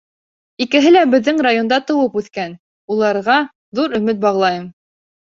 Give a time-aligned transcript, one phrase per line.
[0.65, 2.55] Икеһе лә беҙҙең районда тыуып үҫкән,
[2.95, 3.37] уларға
[3.81, 4.65] ҙур өмөт бағлайым.